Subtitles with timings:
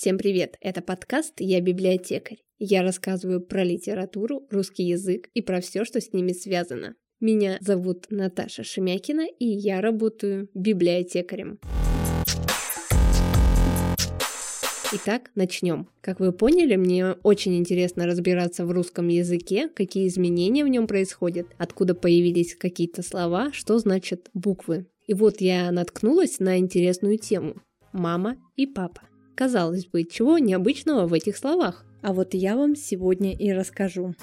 [0.00, 0.56] Всем привет!
[0.62, 2.38] Это подкаст «Я библиотекарь».
[2.58, 6.94] Я рассказываю про литературу, русский язык и про все, что с ними связано.
[7.20, 11.58] Меня зовут Наташа Шемякина, и я работаю библиотекарем.
[14.94, 15.86] Итак, начнем.
[16.00, 21.48] Как вы поняли, мне очень интересно разбираться в русском языке, какие изменения в нем происходят,
[21.58, 24.86] откуда появились какие-то слова, что значат буквы.
[25.06, 27.56] И вот я наткнулась на интересную тему–
[27.92, 29.02] мама и папа.
[29.40, 31.86] Казалось бы, чего необычного в этих словах?
[32.02, 34.14] А вот я вам сегодня и расскажу.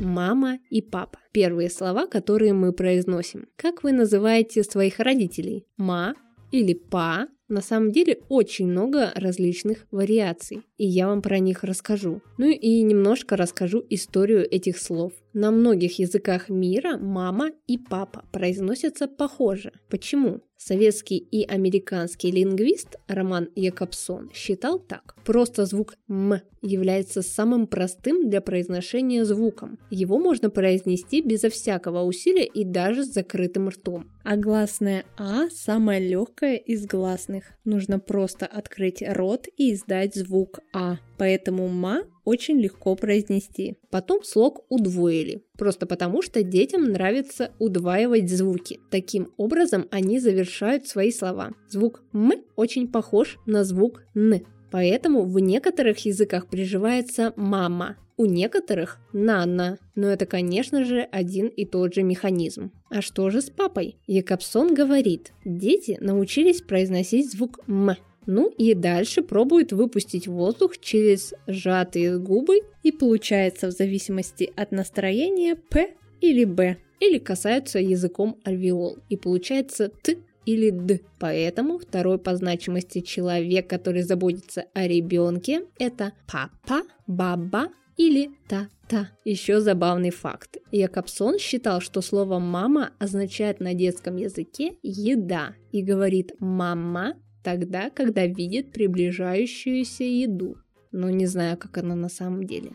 [0.00, 1.18] мама и папа.
[1.32, 3.48] Первые слова, которые мы произносим.
[3.56, 5.66] Как вы называете своих родителей?
[5.76, 6.14] Ма
[6.50, 7.28] или па?
[7.48, 12.20] На самом деле очень много различных вариаций, и я вам про них расскажу.
[12.36, 15.12] Ну и немножко расскажу историю этих слов.
[15.32, 19.72] На многих языках мира мама и папа произносятся похоже.
[19.88, 20.42] Почему?
[20.58, 25.14] Советский и американский лингвист Роман Якобсон считал так.
[25.24, 29.78] Просто звук «м» является самым простым для произношения звуком.
[29.88, 34.10] Его можно произнести безо всякого усилия и даже с закрытым ртом.
[34.24, 37.44] А гласное «а» самое легкое из гласных.
[37.64, 40.98] Нужно просто открыть рот и издать звук «а».
[41.18, 43.76] Поэтому «ма» очень легко произнести.
[43.90, 48.78] Потом слог удвоили, просто потому что детям нравится удваивать звуки.
[48.90, 51.52] Таким образом они завершают свои слова.
[51.68, 54.40] Звук «м» очень похож на звук «н».
[54.70, 61.64] Поэтому в некоторых языках приживается «мама», у некоторых «нана», но это, конечно же, один и
[61.64, 62.72] тот же механизм.
[62.90, 63.96] А что же с папой?
[64.06, 67.96] Якобсон говорит, дети научились произносить звук «м»,
[68.28, 75.56] ну и дальше пробует выпустить воздух через сжатые губы и получается в зависимости от настроения
[75.56, 76.76] П или Б.
[77.00, 81.00] Или касаются языком альвеол и получается Т или Д.
[81.18, 89.08] Поэтому второй по значимости человек, который заботится о ребенке, это папа, баба или та-та.
[89.24, 90.58] Еще забавный факт.
[90.70, 97.14] Якобсон считал, что слово «мама» означает на детском языке «еда» и говорит «мама»
[97.48, 100.58] тогда, когда видит приближающуюся еду.
[100.92, 102.72] Но не знаю, как она на самом деле.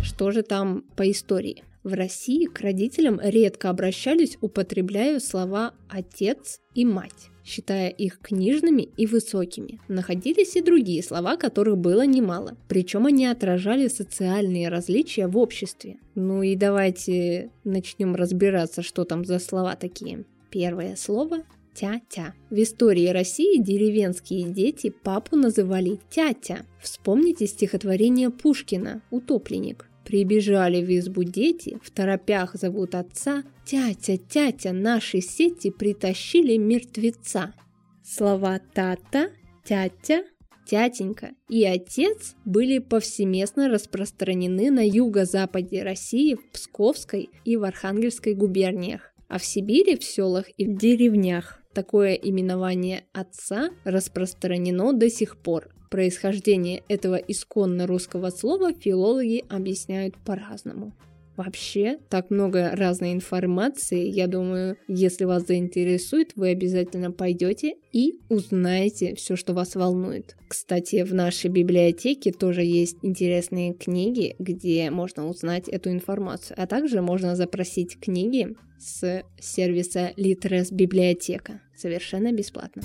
[0.00, 1.64] Что же там по истории?
[1.82, 9.06] В России к родителям редко обращались, употребляя слова «отец» и «мать», считая их книжными и
[9.06, 9.80] высокими.
[9.88, 12.56] Находились и другие слова, которых было немало.
[12.68, 15.96] Причем они отражали социальные различия в обществе.
[16.14, 20.24] Ну и давайте начнем разбираться, что там за слова такие.
[20.50, 21.38] Первое слово
[21.74, 22.34] тя-тя.
[22.50, 26.66] В истории России деревенские дети папу называли тятя.
[26.80, 29.89] Вспомните стихотворение Пушкина «Утопленник».
[30.04, 33.44] Прибежали в избу дети, в торопях зовут отца.
[33.64, 37.54] Тятя, тятя, наши сети притащили мертвеца.
[38.02, 39.30] Слова тата,
[39.64, 40.24] тятя,
[40.66, 49.12] тятенька и отец были повсеместно распространены на юго-западе России, в Псковской и в Архангельской губерниях,
[49.28, 51.60] а в Сибири, в селах и в деревнях.
[51.74, 60.92] Такое именование отца распространено до сих пор, Происхождение этого исконно русского слова филологи объясняют по-разному.
[61.36, 64.06] Вообще, так много разной информации.
[64.06, 70.36] Я думаю, если вас заинтересует, вы обязательно пойдете и узнаете все, что вас волнует.
[70.48, 76.56] Кстати, в нашей библиотеке тоже есть интересные книги, где можно узнать эту информацию.
[76.60, 82.82] А также можно запросить книги с сервиса Litres Библиотека совершенно бесплатно.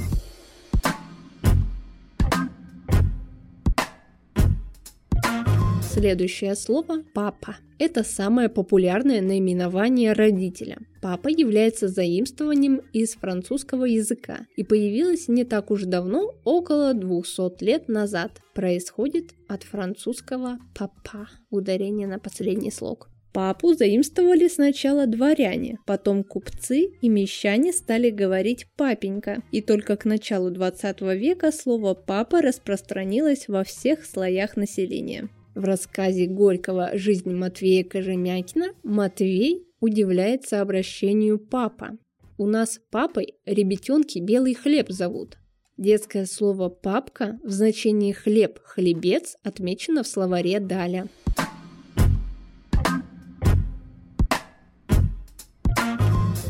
[5.96, 7.56] Следующее слово– папа.
[7.80, 10.78] Это самое популярное наименование родителя.
[11.02, 17.88] Папа является заимствованием из французского языка и появилось не так уж давно, около 200 лет
[17.88, 18.42] назад.
[18.54, 23.10] Происходит от французского «папа»– ударение на последний слог.
[23.32, 29.44] Папу заимствовали сначала дворяне, потом купцы и мещане стали говорить «папенька».
[29.52, 35.30] И только к началу 20 века слово «папа» распространилось во всех слоях населения.
[35.56, 41.98] В рассказе Горького «Жизнь Матвея Кожемякина» Матвей удивляется обращению «папа».
[42.38, 45.38] У нас папой ребятенки белый хлеб зовут.
[45.78, 51.08] Детское слово «папка» в значении «хлеб», «хлебец» отмечено в словаре Даля.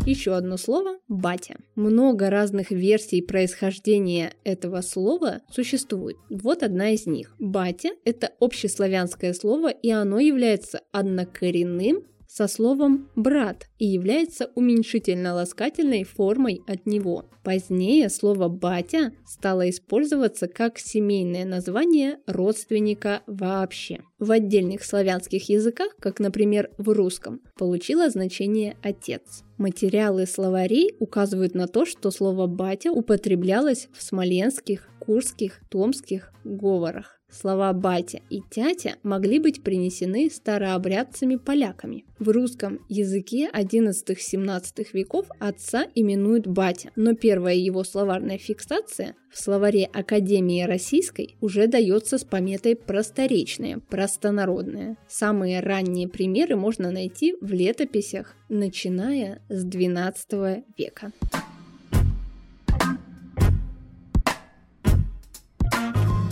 [0.06, 1.56] Еще одно слово– батя.
[1.74, 6.16] Много разных версий происхождения этого слова существует.
[6.30, 7.36] Вот одна из них.
[7.40, 16.62] Батя– это общеславянское слово, и оно является однокоренным со словом «брат» и является уменьшительно-ласкательной формой
[16.68, 17.30] от него.
[17.46, 24.02] Позднее слово «батя» стало использоваться как семейное название родственника вообще.
[24.20, 29.44] В отдельных славянских языках, как, например, в русском, получило значение «отец».
[29.58, 37.16] Материалы словарей указывают на то, что слово «батя» употреблялось в смоленских, курских, томских говорах.
[37.32, 42.06] Слова «батя» и «тятя» могли быть принесены старообрядцами-поляками.
[42.20, 49.90] В русском языке 11-17 веков отца именуют «батя», но первая его словарная фиксация в словаре
[49.92, 54.96] Академии Российской уже дается с пометой «просторечное», «простонародное».
[55.10, 61.12] Самые ранние примеры можно найти в летописях, начиная с XII века.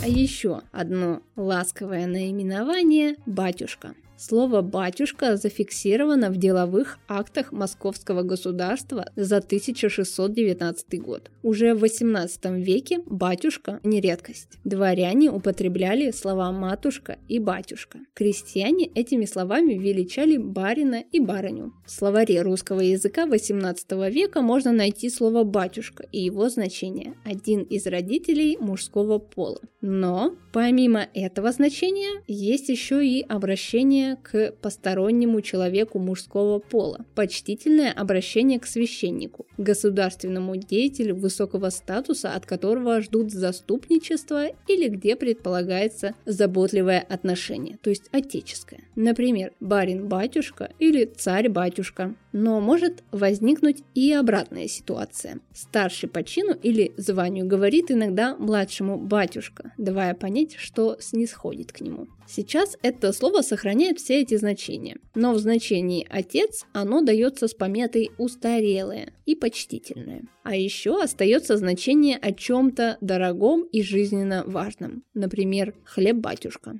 [0.02, 3.96] А еще одно ласковое наименование– батюшка.
[4.26, 11.30] Слово «батюшка» зафиксировано в деловых актах Московского государства за 1619 год.
[11.42, 14.60] Уже в XVIII веке «батюшка» не редкость.
[14.64, 18.00] Дворяне употребляли слова «матушка» и «батюшка».
[18.14, 21.74] Крестьяне этими словами величали барина и барыню.
[21.86, 27.86] В словаре русского языка XVIII века можно найти слово «батюшка» и его значение– один из
[27.88, 29.60] родителей мужского пола.
[29.82, 38.60] Но помимо этого значения есть еще и обращение к постороннему человеку мужского пола, почтительное обращение
[38.60, 47.78] к священнику, государственному деятелю высокого статуса, от которого ждут заступничества или где предполагается заботливое отношение,
[47.82, 48.82] то есть отеческое.
[48.96, 52.16] Например, барин-батюшка или царь-батюшка.
[52.32, 55.40] Но может возникнуть и обратная ситуация.
[55.54, 62.08] Старший по чину или званию говорит иногда младшему батюшка, давая понять, что снисходит к нему.
[62.28, 68.12] Сейчас это слово сохраняет все эти значения, но в значении «отец» оно дается с пометой
[68.18, 70.24] «устарелое» и «почтительное».
[70.44, 76.80] А еще остается значение о чем-то дорогом и жизненно важном, например, «хлеб-батюшка».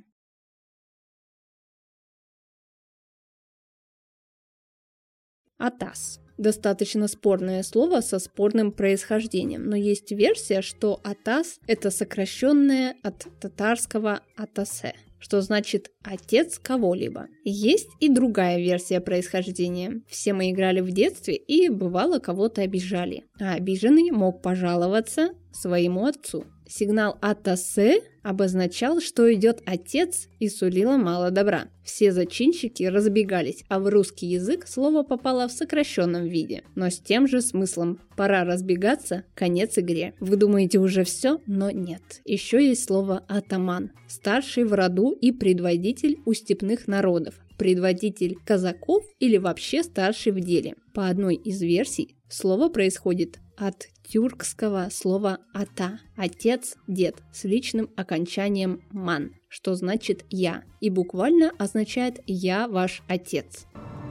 [5.58, 6.20] Атас.
[6.36, 14.20] Достаточно спорное слово со спорным происхождением, но есть версия, что Атас– это сокращенное от татарского
[14.36, 14.94] Атасе
[15.24, 17.26] что значит «отец кого-либо».
[17.44, 20.02] Есть и другая версия происхождения.
[20.08, 23.24] Все мы играли в детстве и бывало кого-то обижали.
[23.40, 26.44] А обиженный мог пожаловаться своему отцу.
[26.66, 31.68] Сигнал «Атасе» обозначал, что идет отец и сулило мало добра.
[31.84, 37.28] Все зачинщики разбегались, а в русский язык слово попало в сокращенном виде, но с тем
[37.28, 40.14] же смыслом «пора разбегаться, конец игре».
[40.20, 42.22] Вы думаете уже все, но нет.
[42.24, 45.93] Еще есть слово «атаман», старший в роду и предводитель
[46.24, 50.74] у степных народов, предводитель казаков или вообще старший в деле.
[50.92, 58.82] По одной из версий слово происходит от тюркского слова «ата»– отец, дед, с личным окончанием
[58.90, 63.66] «ман», что значит «я», и буквально означает «я ваш отец».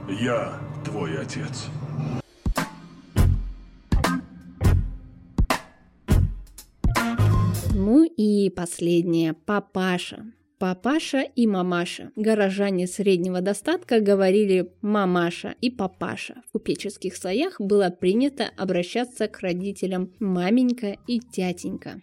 [0.08, 1.66] Я твой отец.
[7.74, 10.24] Ну и последнее– папаша.
[10.66, 12.10] Папаша и мамаша.
[12.16, 16.36] Горожане среднего достатка говорили мамаша и папаша.
[16.48, 22.00] В купеческих слоях было принято обращаться к родителям маменька и тятенька.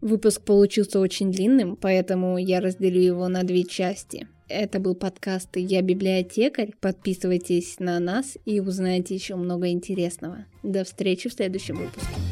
[0.00, 4.28] Выпуск получился очень длинным, поэтому я разделю его на две части.
[4.48, 6.74] Это был подкаст «Я библиотекарь».
[6.80, 10.46] Подписывайтесь на нас и узнаете еще много интересного.
[10.62, 12.31] До встречи в следующем выпуске.